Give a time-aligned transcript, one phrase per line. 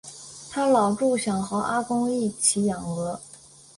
[0.49, 3.21] 她老著想和阿公一起养鹅